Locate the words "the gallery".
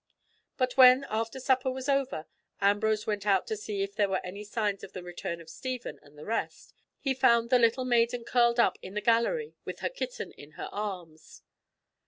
8.95-9.53